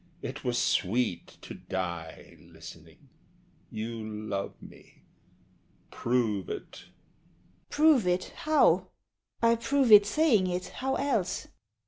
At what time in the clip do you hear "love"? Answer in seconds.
4.03-4.59